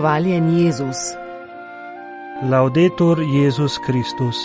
[0.00, 0.96] Hvaljen Jezus.
[2.50, 4.36] Laudetur Jezus Kristus.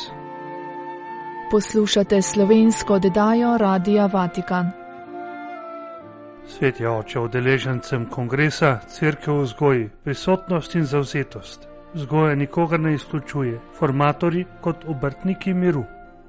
[1.52, 4.72] Poslušate slovensko oddajo Radia Vatikan.
[6.48, 11.68] Svet je oče udeležencem kongresa Cerkev v vzgoji, prisotnost in zauzetost.
[11.94, 15.84] Vzgoja nikogar ne izključuje, formatori kot obrtniki miru.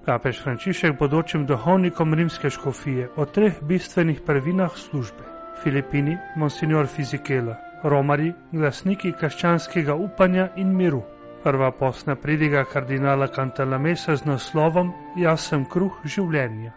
[0.05, 5.23] Papež Frančišek bodočim duhovnikom rimske škofije o treh bistvenih prvinah službe:
[5.63, 11.03] Filipini, Monsignor Fizikela, Romari, glasniki krščanskega upanja in miru.
[11.43, 16.73] Prva posna pridiga kardinala Cantalamesa z naslovom Jaz sem kruh življenja.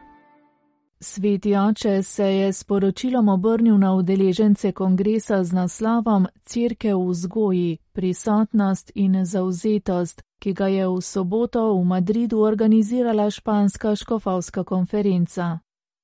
[1.01, 7.77] Sveti oče se je s poročilom obrnil na udeležence kongresa z naslovom Cirke v vzgoji,
[7.93, 15.59] prisotnost in zauzetost, ki ga je v soboto v Madridu organizirala španska škofovska konferenca.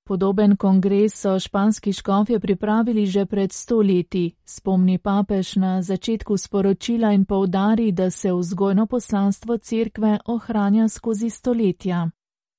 [0.08, 7.12] Podoben kongres so španski škofje pripravili že pred sto leti, spomni papež na začetku sporočila
[7.12, 12.10] in povdari, da se vzgojno poslanstvo cerkve ohranja skozi stoletja.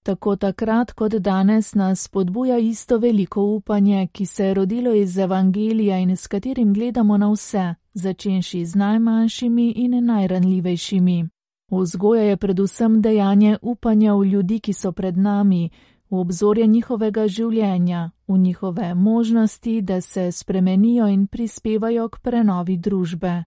[0.03, 5.98] Tako takrat kot danes nas spodbuja isto veliko upanje, ki se je rodilo iz Evangelija
[5.98, 11.28] in s katerim gledamo na vse, začenši z najmanjšimi in najranljivejšimi.
[11.70, 15.70] Vzgoja je predvsem dejanje upanja v ljudi, ki so pred nami,
[16.10, 23.44] v obzorje njihovega življenja, v njihove možnosti, da se spremenijo in prispevajo k prenovi družbe.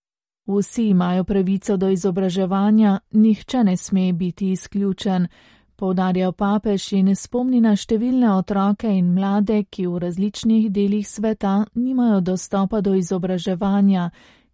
[0.47, 5.27] Vsi imajo pravico do izobraževanja, nihče ne sme biti izključen,
[5.75, 12.19] povdarja papež in spomni na številne otroke in mlade, ki v različnih delih sveta nimajo
[12.21, 14.09] dostopa do izobraževanja,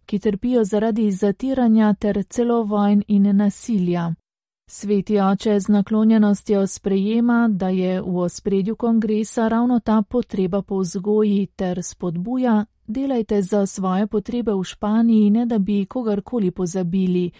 [0.06, 4.12] ki trpijo zaradi zatiranja ter celo vojn in nasilja.
[4.68, 11.46] Sveti oče z naklonjenostjo sprejema, da je v ospredju kongresa ravno ta potreba po vzgoji
[11.46, 17.30] ter spodbuja, delajte za svoje potrebe v Španiji, ne da bi kogarkoli pozabili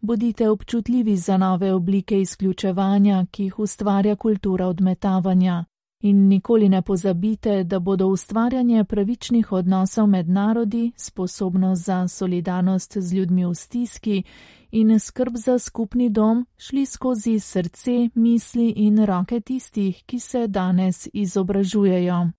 [0.00, 5.64] bodite občutljivi za nove oblike izključevanja, ki jih ustvarja kultura odmetavanja.
[6.02, 13.14] In nikoli ne pozabite, da bodo ustvarjanje pravičnih odnosov med narodi, sposobnost za solidarnost z
[13.14, 14.22] ljudmi v stiski
[14.70, 21.08] in skrb za skupni dom šli skozi srce, misli in roke tistih, ki se danes
[21.12, 22.30] izobražujejo.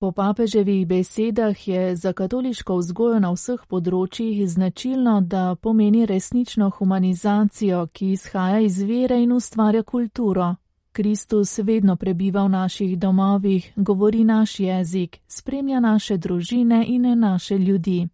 [0.00, 7.86] Po papeževih besedah je za katoliško vzgojo na vseh področjih značilno, da pomeni resnično humanizacijo,
[7.92, 10.54] ki izhaja iz vere in ustvarja kulturo.
[10.92, 18.08] Kristus vedno prebiva v naših domovih, govori naš jezik, spremlja naše družine in naše ljudi.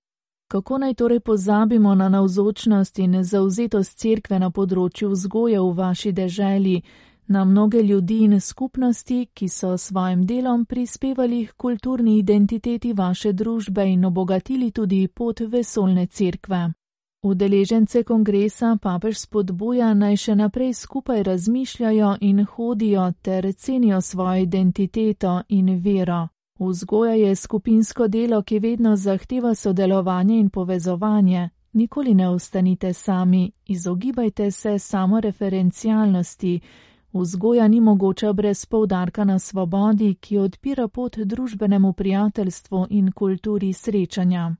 [0.49, 6.83] Kako naj torej pozabimo na navzočnost in zauzetost cerkve na področju vzgoje v vaši deželi?
[7.27, 13.87] na mnoge ljudi in skupnosti, ki so svojim delom prispevali k kulturni identiteti vaše družbe
[13.87, 16.73] in obogatili tudi pot vesolne cerkve.
[17.27, 25.43] Udeležence kongresa papež spodbuja naj še naprej skupaj razmišljajo in hodijo ter cenijo svojo identiteto
[25.49, 26.29] in vero.
[26.59, 31.49] Vzgoja je skupinsko delo, ki vedno zahteva sodelovanje in povezovanje.
[31.73, 36.61] Nikoli ne ostanite sami, izogibajte se samoreferencialnosti,
[37.13, 44.55] Vzgoja ni mogoča brez poudarka na svobodi, ki odpira pot družbenemu prijateljstvu in kulturi srečanja.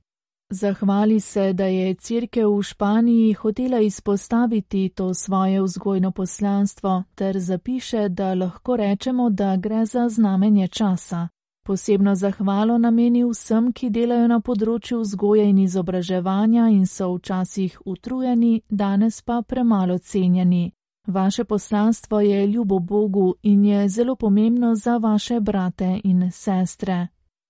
[0.49, 8.09] Zahvali se, da je crkev v Španiji hotela izpostaviti to svoje vzgojno poslanstvo, ter zapiše,
[8.09, 11.27] da lahko rečemo, da gre za znamenje časa.
[11.65, 18.61] Posebno zahvalo nameni vsem, ki delajo na področju vzgoje in izobraževanja in so včasih utrujeni,
[18.69, 20.71] danes pa premalo cenjeni.
[21.07, 27.07] Vaše poslanstvo je ljubo Bogu in je zelo pomembno za vaše brate in sestre.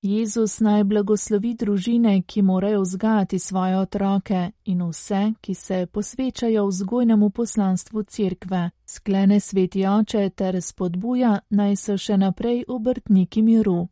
[0.07, 7.29] Jezus naj blagoslovi družine, ki morajo vzgajati svoje otroke in vse, ki se posvečajo vzgojnemu
[7.29, 13.89] poslanstvu cerkve, sklene sveti oče ter spodbuja naj so še naprej obrtniki miru.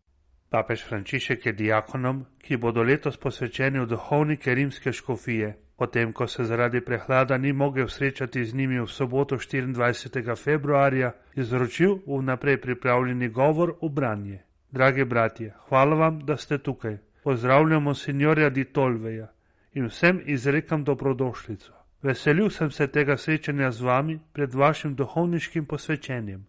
[0.50, 6.46] Papež Frančišek je diakonom, ki bodo letos posvečeni v duhovnike rimske škofije, Potem, ko se
[6.48, 10.36] zaradi prehlada ni mogel srečati z njimi v soboto 24.
[10.44, 14.46] februarja, je zročil vnaprej pripravljeni govor v branje.
[14.76, 16.98] Dragi bratje, hvala vam, da ste tukaj.
[17.24, 19.28] Pozdravljamo signorja Di Tolveja
[19.74, 21.72] in vsem izrekam dobrodošlico.
[22.02, 26.46] Veselil sem se tega srečanja z vami pred vašim duhovniškim posvečenjem.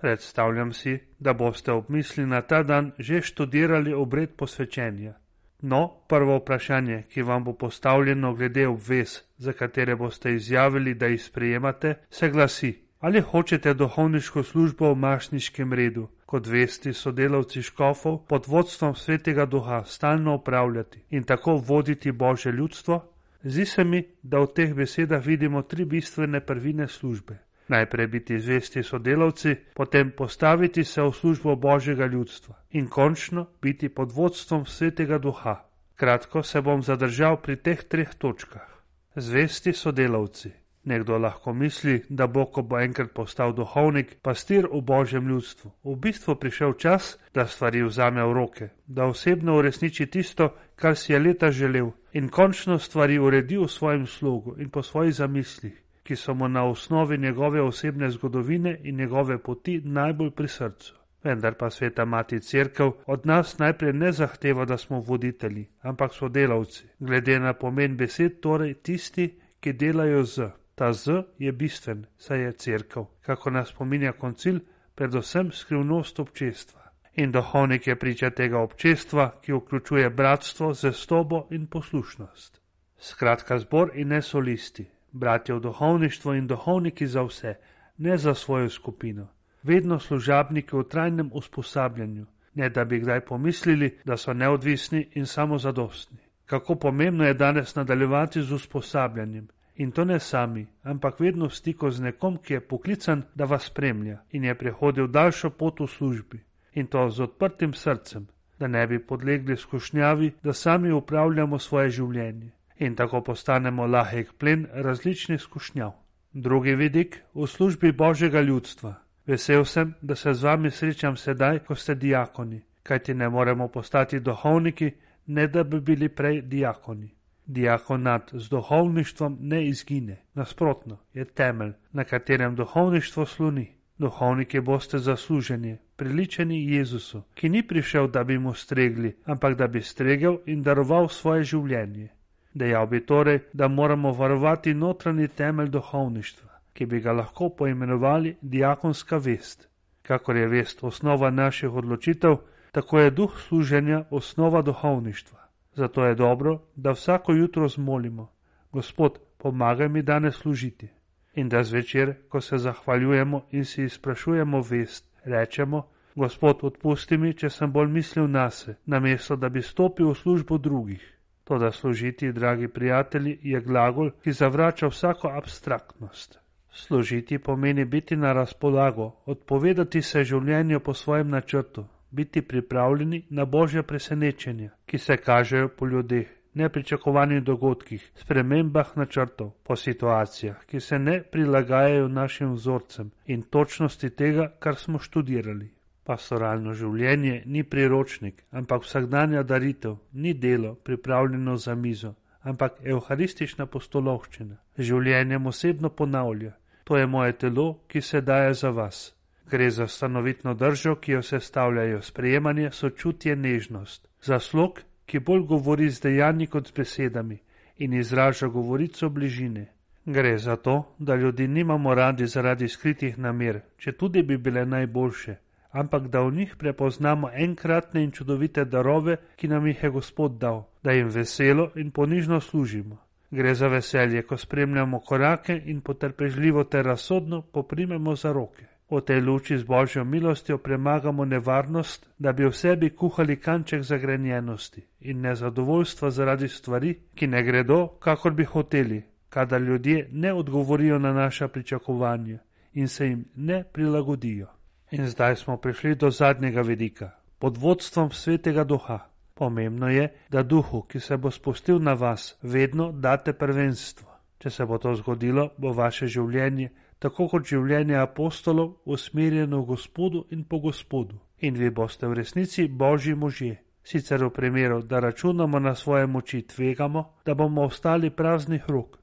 [0.00, 5.14] Predstavljam si, da boste ob misli na ta dan že študirali obred posvečenja.
[5.62, 11.22] No, prvo vprašanje, ki vam bo postavljeno glede obvez, za katere boste izjavili, da jih
[11.22, 18.46] sprejemate, se glasi: Ali hočete duhovniško službo v mašniškem redu, kot vesti sodelavci škofov pod
[18.46, 23.00] vodstvom svetega duha, stalno upravljati in tako voditi božje ljudstvo?
[23.42, 27.38] Zdi se mi, da v teh besedah vidimo tri bistvene prvine službe.
[27.68, 34.12] Najprej biti zvesti sodelavci, potem postaviti se v službo Božjega ljudstva in končno biti pod
[34.12, 35.64] vodstvom svetega duha.
[35.94, 38.68] Kratko se bom zadržal pri teh treh točkah.
[39.16, 40.52] Zvesti sodelavci.
[40.88, 45.72] Nekdo lahko misli, da bo, ko bo enkrat postal duhovnik, pastir v Božjem ljudstvu.
[45.84, 51.12] V bistvu prišel čas, da stvari vzame v roke, da osebno uresniči tisto, kar si
[51.12, 55.76] je leta želel in končno stvari uredi v svojem slogu in po svojih zamislih
[56.08, 60.94] ki so mu na osnovi njegove osebne zgodovine in njegove poti najbolj pri srcu.
[61.24, 66.28] Vendar pa sveta mati crkv od nas najprej ne zahteva, da smo voditelji, ampak so
[66.28, 66.86] delavci.
[66.98, 69.28] Glede na pomen besed, torej tisti,
[69.60, 70.48] ki delajo z.
[70.78, 74.60] Ta z je bistven, saj je crkv, kako nas pominja koncil,
[74.94, 76.80] predvsem skrivnost občestva.
[77.14, 82.60] In duhovnik je priča tega občestva, ki vključuje bratstvo, zestobo in poslušnost.
[82.98, 87.56] Skratka, zbor in ne solisti, bratje v duhovništvo in duhovniki za vse,
[87.98, 89.26] ne za svojo skupino,
[89.62, 96.18] vedno služabniki v trajnem usposabljanju, ne da bi kdaj pomislili, da so neodvisni in samozadostni.
[96.46, 99.48] Kako pomembno je danes nadaljevati z usposabljanjem.
[99.78, 103.70] In to ne sami, ampak vedno v stiku z nekom, ki je poklican, da vas
[103.70, 106.38] spremlja in je prehodil daljšo pot v službi.
[106.74, 108.26] In to z odprtim srcem,
[108.58, 114.66] da ne bi podlegli skušnjavi, da sami upravljamo svoje življenje in tako postanemo lahek plen
[114.72, 115.92] različnih skušnjav.
[116.32, 118.94] Drugi vidik v službi Božjega ljudstva.
[119.26, 124.20] Vesel sem, da se z vami srečam sedaj, ko ste diakoni, kajti ne moremo postati
[124.20, 124.90] duhovniki,
[125.26, 127.17] ne da bi bili prej diakoni.
[127.50, 133.74] Diakonat z duhovništvom ne izgine, nasprotno, je temelj, na katerem duhovništvo sluni.
[133.98, 139.82] Duhovniki boste zasluženi, priličeni Jezusu, ki ni prišel, da bi mu stregli, ampak da bi
[139.82, 142.08] stregel in daroval svoje življenje.
[142.54, 149.16] Dejal bi torej, da moramo varovati notranji temelj duhovništva, ki bi ga lahko poimenovali diakonska
[149.16, 149.68] vest.
[150.02, 152.36] Kakor je vest osnova naših odločitev,
[152.72, 155.47] tako je duh služenja osnova duhovništva.
[155.78, 158.32] Zato je dobro, da vsako jutro zmolimo:
[158.72, 160.88] Gospod, pomagaj mi danes služiti.
[161.34, 165.82] In da zvečer, ko se zahvaljujemo in si izprašujemo vest, rečemo:
[166.14, 170.58] Gospod, odpusti mi, če sem bolj mislil na se, namesto da bi stopil v službo
[170.58, 171.04] drugih.
[171.44, 176.40] Toda služiti, dragi prijatelji, je glagol, ki zavrača vsako abstraktnost.
[176.72, 183.82] Služiti pomeni biti na razpolago, odpovedati se življenju po svojem načrtu, biti pripravljeni na božje
[183.82, 191.22] presenečenja, ki se kažejo po ljudeh, nepričakovanih dogodkih, spremembah načrtov, po situacijah, ki se ne
[191.22, 195.70] prilagajajo našim vzorcem in točnosti tega, kar smo študirali.
[196.04, 204.56] Pastoralno življenje ni priročnik, ampak vsakdanja daritev, ni delo pripravljeno za mizo, ampak evharistična postolovščina.
[204.78, 209.17] Življenjem osebno ponavlja: To je moje telo, ki se daje za vas.
[209.50, 214.08] Gre za stanovitno držo, ki jo sestavljajo sprejemanje, sočutje, nežnost.
[214.22, 217.38] Za slog, ki bolj govori z dejanji kot z besedami
[217.78, 219.66] in izraža govorico bližine.
[220.04, 225.36] Gre za to, da ljudi nimamo radi zaradi skritih namer, če tudi bi bile najboljše
[225.70, 230.64] ampak da v njih prepoznamo enkratne in čudovite darove, ki nam jih je Gospod dal,
[230.82, 232.96] da jim veselo in ponižno služimo.
[233.30, 238.64] Gre za veselje, ko spremljamo korake in potrpežljivo ter razsodno poprimemo za roke.
[238.90, 244.82] V tej luči z božjo milostjo premagamo nevarnost, da bi v sebi kuhali kanček zagrenjenosti
[245.00, 251.12] in nezadovoljstva zaradi stvari, ki ne gredo, kakor bi hoteli, kadar ljudje ne odgovorijo na
[251.12, 252.38] naša pričakovanja
[252.72, 254.46] in se jim ne prilagodijo.
[254.90, 258.98] In zdaj smo prišli do zadnjega vidika, pod vodstvom svetega duha.
[259.34, 264.08] Pomembno je, da duhu, ki se bo spustil na vas, vedno date prvenstvo.
[264.38, 270.26] Če se bo to zgodilo, bo vaše življenje, tako kot življenje apostolov, usmerjeno v Gospodu
[270.30, 271.18] in po Gospodu.
[271.40, 273.58] In vi boste v resnici božji možje.
[273.82, 278.98] Sicer v primeru, da računamo na svoje moči, tvegamo, da bomo ostali praznih rok,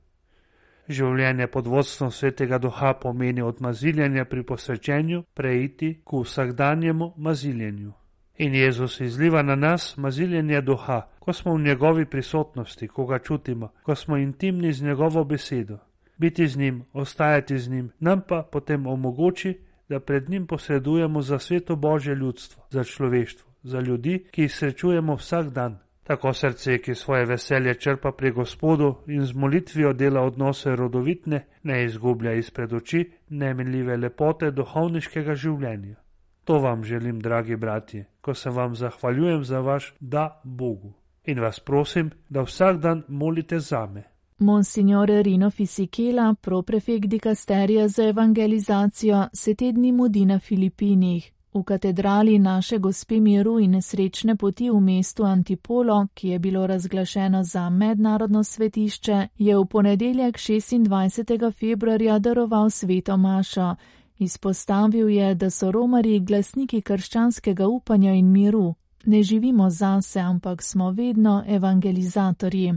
[0.85, 7.93] Življenje pod vodstvom svetega duha pomeni od maziljenja pri posvečenju preiti k vsakdanjemu maziljenju.
[8.37, 13.71] In Jezus izliva na nas maziljenje duha, ko smo v njegovi prisotnosti, ko ga čutimo,
[13.83, 15.79] ko smo intimni z njegovo besedo.
[16.17, 21.39] Biti z njim, ostajati z njim, nam pa potem omogoči, da pred njim posredujemo za
[21.39, 25.77] sveto Božje ljudstvo, za človeštvo, za ljudi, ki jih srečujemo vsak dan.
[26.03, 31.83] Tako srce, ki svoje veselje črpa pri Gospodu in z molitvijo dela odnose rodovitne, ne
[31.85, 35.95] izgublja izpred oči nemenljive lepote duhovniškega življenja.
[36.43, 40.93] To vam želim, dragi bratje, ko se vam zahvaljujem za vaš da Bogu
[41.25, 44.03] in vas prosim, da vsak dan molite zame.
[44.39, 51.31] Monsignor Rino Fisikela, proprefekt dikasterija za evangelizacijo, se te dni mudi na Filipinih.
[51.53, 57.43] V katedrali naše gospe miru in nesrečne poti v mestu Antipolo, ki je bilo razglašeno
[57.43, 61.51] za mednarodno svetišče, je v ponedeljek 26.
[61.51, 63.75] februarja daroval sveto mašo.
[64.17, 68.75] Izpostavil je, da so romari glasniki krščanskega upanja in miru.
[69.05, 72.73] Ne živimo zase, ampak smo vedno evangelizatorji.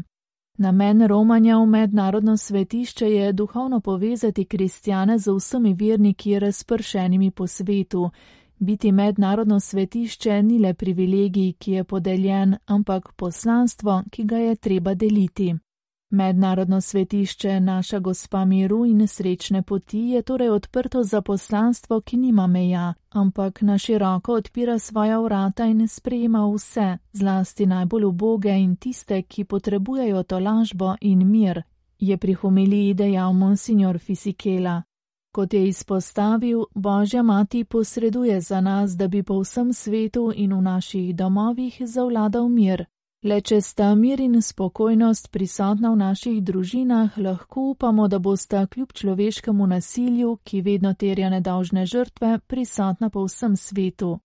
[0.60, 8.10] Namen romanja v mednarodno svetišče je duhovno povezati kristjane z vsemi verniki razpršenimi po svetu.
[8.58, 14.94] Biti mednarodno svetišče ni le privilegij, ki je podeljen, ampak poslanstvo, ki ga je treba
[14.94, 15.54] deliti.
[16.10, 22.46] Mednarodno svetišče naša gospa miru in srečne poti je torej odprto za poslanstvo, ki nima
[22.46, 29.22] meja, ampak na široko odpira svoja vrata in sprejema vse, zlasti najbolj uboge in tiste,
[29.22, 31.62] ki potrebujejo tolažbo in mir,
[31.98, 34.82] je pri homiliji dejal monsignor Fisikela.
[35.32, 40.62] Kot je izpostavil, Božja mati posreduje za nas, da bi po vsem svetu in v
[40.62, 42.86] naših domovih zavladal mir.
[43.22, 48.92] Le če sta mir in spokojnost prisotna v naših družinah, lahko upamo, da bosta kljub
[48.92, 54.20] človeškemu nasilju, ki vedno terja nedolžne žrtve, prisotna po vsem svetu.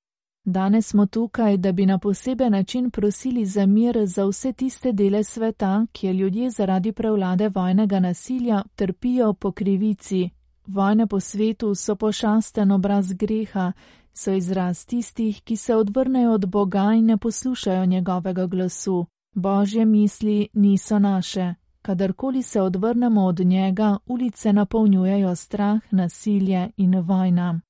[0.45, 5.23] Danes smo tukaj, da bi na poseben način prosili za mir za vse tiste dele
[5.23, 10.29] sveta, kjer ljudje zaradi prevlade vojnega nasilja trpijo po krivici,
[10.67, 13.71] Vojne po svetu so pošasten obraz greha,
[14.13, 19.05] so izraz tistih, ki se odvrnejo od Boga in ne poslušajo njegovega glasu.
[19.35, 21.53] Božje misli niso naše.
[21.81, 27.61] Kadarkoli se odvrnemo od njega, ulice napolnjujejo strah, nasilje in vojna.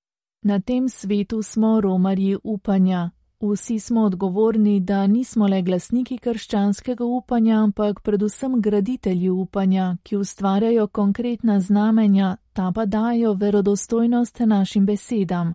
[0.42, 3.12] Na tem svetu smo romarji upanja,
[3.52, 10.88] Vsi smo odgovorni, da nismo le glasniki krščanskega upanja, ampak predvsem graditelji upanja, ki ustvarjajo
[10.88, 15.54] konkretna znamenja, ta pa dajo verodostojnost našim besedam.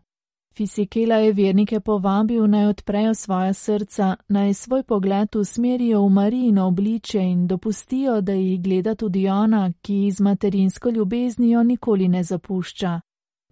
[0.59, 7.21] Fisikela je vernike povabil naj odprejo svoja srca, naj svoj pogled usmerijo v Marijino obliče
[7.21, 13.01] in dopustijo, da jih gleda tudi ona, ki z materinsko ljubeznijo nikoli ne zapušča.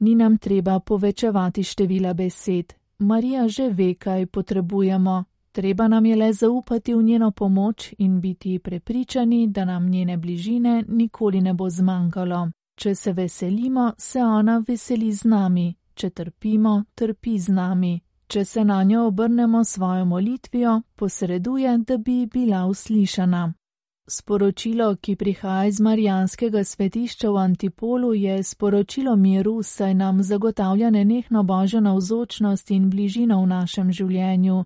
[0.01, 6.33] Ni nam treba povečevati števila besed, Marija že ve, kaj potrebujemo, treba nam je le
[6.33, 12.51] zaupati v njeno pomoč in biti prepričani, da nam njene bližine nikoli ne bo zmanjkalo.
[12.75, 18.01] Če se veselimo, se ona veseli z nami, če trpimo, trpi z nami.
[18.29, 23.53] Če se na njo obrnemo svojo molitvijo, posreduje, da bi bila uslišana.
[24.09, 31.43] Sporočilo, ki prihaja iz Marijanskega svetišča v Antipolu, je sporočilo miru, saj nam zagotavlja nenehno
[31.43, 34.65] božjo navzočnost in bližino v našem življenju,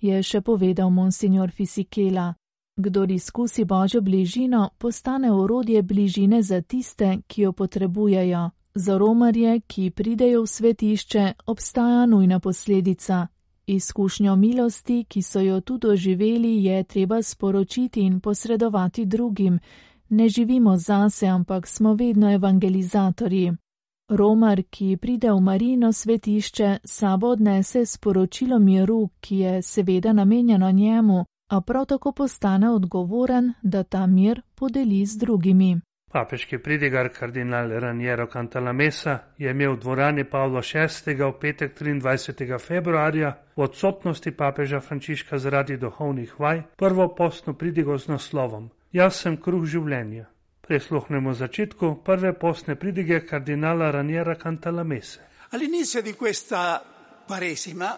[0.00, 2.34] je še povedal monsignor Fisikela.
[2.76, 8.50] Kdor izkusi božjo bližino, postane orodje bližine za tiste, ki jo potrebujejo.
[8.78, 13.26] Za romarje, ki pridejo v svetišče, obstaja nujna posledica.
[13.66, 19.58] Izkušnjo milosti, ki so jo tu doživeli, je treba sporočiti in posredovati drugim.
[20.08, 23.52] Ne živimo zase, ampak smo vedno evangelizatorji.
[24.08, 31.24] Romar, ki pride v Marino svetišče, sabo odnese sporočilo miru, ki je seveda namenjeno njemu,
[31.50, 35.85] a prav tako postane odgovoren, da ta mir podeli z drugimi.
[36.16, 41.14] Papeški pridigar kardinal Raniero Cantalamessa je imel v dvorani Pavla VI.
[41.14, 42.58] v petek 23.
[42.58, 49.36] februarja v odsotnosti papeža Frančiška zaradi duhovnih vaj prvo postno pridigo z naslovom Jaz sem
[49.36, 50.24] kruh življenja.
[50.64, 55.20] Prisluhnemo začetku prve postne pridige kardinala Raniera Cantalamesse.
[55.52, 56.80] All'inizio di questa
[57.26, 57.92] Quaresima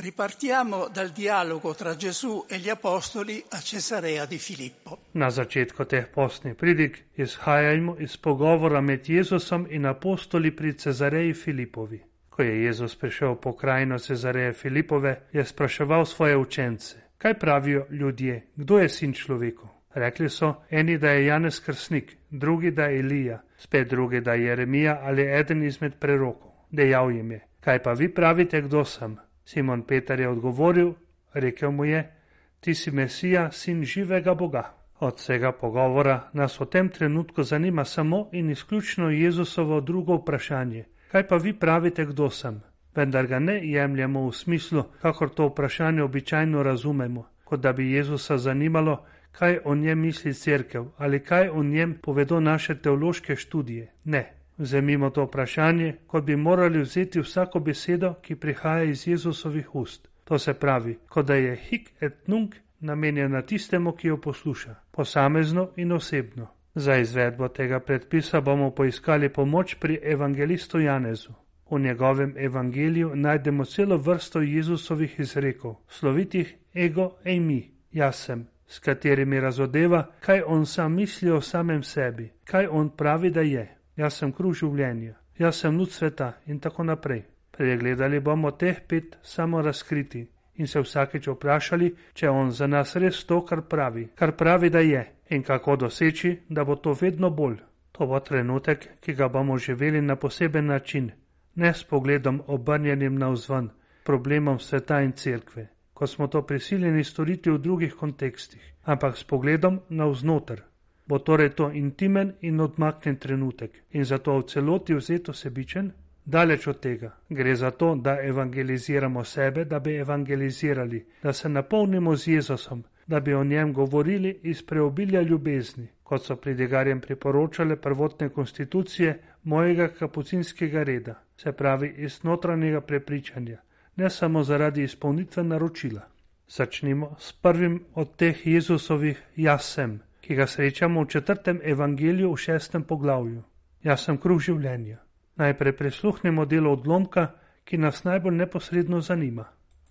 [0.00, 4.98] Ripartiamo dal dialogo tra Gesù e gli apostoli a Cesarea di Filippo.
[5.10, 11.98] Na začetku teh postnih pridig izhajajmo iz pogovora med Jezusom in apostoli pri Cezareji Filipovi.
[12.30, 18.46] Ko je Jezus prišel po krajino Cezareje Filipove, je spraševal svoje učence: Kaj pravijo ljudje,
[18.56, 19.68] kdo je sin človeku?
[19.94, 24.44] Rekli so, eni, da je Janez Krsnik, drugi, da je Elija, spet drugi, da je
[24.44, 26.52] Jeremija ali eden izmed prerokov.
[26.70, 29.18] Dejal jim je: Kaj pa vi pravite, kdo sem?
[29.48, 30.92] Simon Peter je odgovoril,
[31.32, 32.12] rekel mu je:
[32.60, 34.74] Ti si Mesija, sin živega Boga.
[35.00, 41.28] Od vsega pogovora nas v tem trenutku zanima samo in izključno Jezusovo drugo vprašanje: Kaj
[41.28, 42.60] pa vi pravite, kdo sem?
[42.94, 48.38] Vendar ga ne jemljemo v smislu, kakor to vprašanje običajno razumemo, kot da bi Jezusa
[48.38, 53.92] zanimalo, kaj o njem misli crkev ali kaj o njem povedo naše teološke študije.
[54.04, 60.08] Ne, Vzemimo to vprašanje, kot bi morali vzeti vsako besedo, ki prihaja iz Jezusovih ust.
[60.24, 65.70] To se pravi, kot da je hik et nunk namenjena tistemu, ki jo posluša, posamezno
[65.76, 66.46] in osebno.
[66.74, 71.32] Za izvedbo tega predpisa bomo poiskali pomoč pri evangelistu Janezu.
[71.70, 78.78] V njegovem evangeliju najdemo celo vrsto Jezusovih izrekov, slovitih ego in mi, jaz sem, s
[78.78, 83.77] katerimi razodeva, kaj on sam misli o samem sebi, kaj on pravi, da je.
[83.98, 87.24] Jaz sem kruh življenja, jaz sem luč sveta in tako naprej.
[87.50, 90.20] Pregledali bomo teh pet samo razkriti
[90.62, 94.82] in se vsakeč vprašali, če on za nas res to, kar pravi, kar pravi, da
[94.86, 95.02] je
[95.34, 97.58] in kako doseči, da bo to vedno bolj.
[97.92, 101.10] To bo trenutek, ki ga bomo živeli na poseben način,
[101.54, 103.70] ne s pogledom obrnjenim na vzven,
[104.04, 109.80] problemom sveta in cerkve, kot smo to prisiljeni storiti v drugih kontekstih, ampak s pogledom
[109.88, 110.62] na vznoter.
[111.08, 115.92] Bo torej to intimen in odmaknen trenutek in zato v celoti vzeto sebičen?
[116.24, 117.14] Daleč od tega.
[117.28, 123.20] Gre za to, da evangeliziramo sebe, da bi evangelizirali, da se napolnimo z Jezusom, da
[123.20, 130.82] bi o njem govorili iz preobilja ljubezni, kot so pridigarjem priporočale prvotne konstitucije mojega kapucinskega
[130.82, 133.58] reda, se pravi iz notranjega prepričanja,
[133.96, 136.00] ne samo zaradi izpolnitve naročila.
[136.48, 142.36] Začnimo s prvim od teh Jezusovih jaz sem, ki ga srečamo v četrtem evangeliju v
[142.36, 143.42] šestem poglavju.
[143.82, 144.98] Jaz sem kruh življenja.
[145.40, 147.22] Najprej prisluhnemo delo odlomka,
[147.64, 149.46] ki nas najbolj neposredno zanima.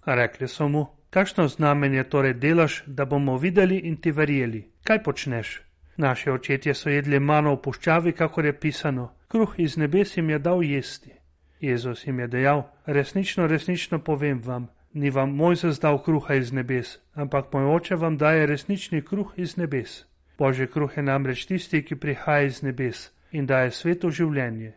[0.06, 4.62] Rekli so mu, kakšno znamenje torej delaš, da bomo videli in ti verjeli.
[4.84, 5.62] Kaj počneš?
[5.98, 10.39] Naši očetje so jedli mano v puščavi, kako je pisano, kruh iz nebes jim je
[10.39, 11.15] dal jesti.
[11.60, 17.00] Jezus jim je dejal, resnično, resnično povem vam, ni vam Mojzes dal kruha iz nebes,
[17.15, 20.06] ampak moj oče vam daje resnični kruh iz nebes.
[20.38, 24.74] Božji kruh je namreč tisti, ki prihaja iz nebes in daje svetu življenje.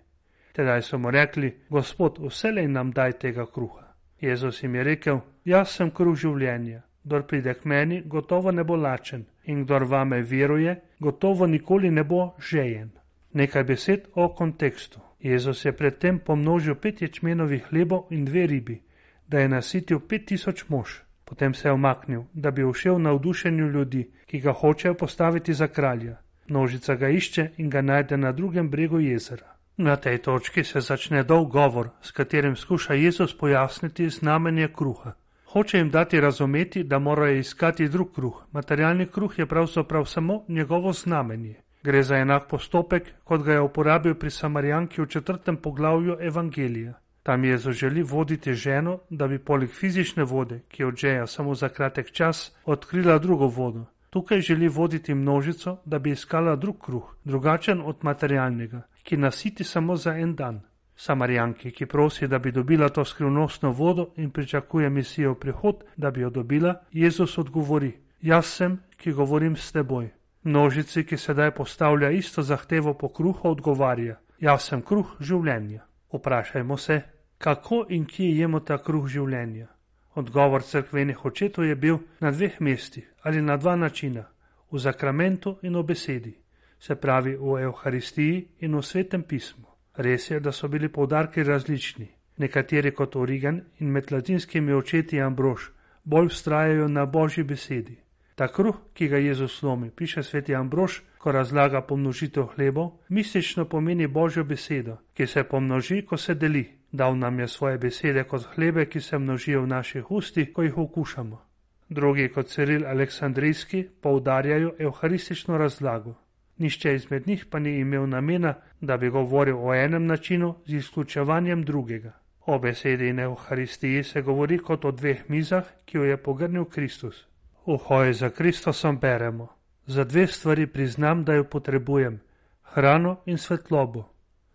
[0.52, 3.94] Tedaj so mu rekli, Gospod, vselej nam daj tega kruha.
[4.20, 6.82] Jezus jim je rekel, jaz sem kruh življenja.
[7.04, 12.04] Kdor pride k meni, gotovo ne bo lačen in kdor vame veruje, gotovo nikoli ne
[12.04, 12.90] bo žejen.
[13.32, 15.00] Nekaj besed o kontekstu.
[15.20, 18.80] Jezus je predtem pomnožil pet ječmenovih hlebov in dve ribi,
[19.28, 21.00] da je nasitil pet tisoč mož.
[21.30, 25.68] Potem se je omaknil, da bi všel na vdušenju ljudi, ki ga hočejo postaviti za
[25.68, 26.16] kralja.
[26.48, 29.54] Množica ga išče in ga najde na drugem bregu jezera.
[29.76, 35.12] Na tej točki se začne dolg govor, s katerim skuša Jezus pojasniti znamenje kruha.
[35.52, 38.42] Hoče jim dati razumeti, da morajo iskati drug kruh.
[38.52, 41.54] Materialni kruh je pravzaprav samo njegovo znamenje.
[41.82, 46.94] Gre za enak postopek, kot ga je uporabil pri Samarijanki v četrtem poglavju Evangelija.
[47.22, 52.10] Tam Jezus želi voditi ženo, da bi poleg fizične vode, ki odžeja samo za kratek
[52.12, 53.84] čas, odkrila drugo vodo.
[54.10, 59.96] Tukaj želi voditi množico, da bi iskala drug kruh, drugačen od materialnega, ki nasiti samo
[59.96, 60.60] za en dan.
[60.96, 66.20] Samarijanki, ki prosi, da bi dobila to skrivnostno vodo in pričakuje misijo prihod, da bi
[66.20, 70.10] jo dobila, Jezus odgovori: Jaz sem, ki govorim s teboj.
[70.42, 75.89] Množici, ki sedaj postavlja isto zahtevo po kruhu, odgovarja: Jaz sem kruh življenja.
[76.12, 77.02] Vprašajmo se,
[77.38, 79.66] kako in kje jemo ta kruh življenja.
[80.14, 84.24] Odgovor crkvenih očetov je bil na dveh mestih ali na dva načina:
[84.70, 86.34] v zakramentu in v besedi
[86.78, 89.66] se pravi v Evharistiji in v svetem pismu.
[89.96, 92.08] Res je, da so bili povdarki različni.
[92.36, 95.68] Nekateri kot Origen in med latinskimi očeti Ambrož
[96.04, 97.98] bolj vztrajajo na božji besedi.
[98.34, 104.06] Ta kruh, ki ga Jezus slomi, piše sveti Ambrož, ko razlaga pomnožitev hlebov, mistično pomeni
[104.06, 106.64] božjo besedo, ki se pomnoži, ko se deli.
[106.92, 110.78] Dal nam je svoje besede kot hlebe, ki se množijo v naših ustih, ko jih
[110.78, 111.42] okušamo.
[111.88, 116.14] Drugi kot Ciril Aleksandrijski poudarjajo evharistično razlago.
[116.58, 121.64] Nišče izmed njih pa ni imel namena, da bi govoril o enem načinu z izključevanjem
[121.64, 122.12] drugega.
[122.46, 127.26] O besedi in Euharistiji se govori kot o dveh mizah, ki jo je pogrnil Kristus.
[127.66, 129.59] V hoji za Kristusom beremo:
[129.90, 132.20] Za dve stvari priznam, da jo potrebujem:
[132.62, 134.04] hrano in svetlobo.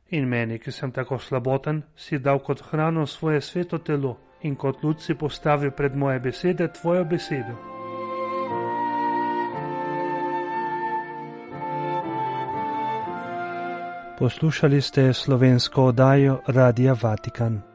[0.09, 4.83] In meni, ki sem tako slaboten, si dal kot hrano svoje sveto telo in kot
[4.83, 7.55] luč si postavil pred moje besede tvojo besedo.
[14.19, 17.74] Poslušali ste slovensko oddajo Radia Vatikan.